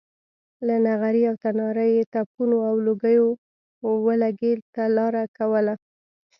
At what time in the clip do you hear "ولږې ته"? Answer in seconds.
4.05-4.83